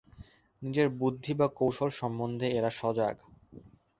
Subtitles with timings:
[0.61, 3.15] নিজের বুদ্ধি বা কৌশল সম্বন্ধে এরা সজাগ।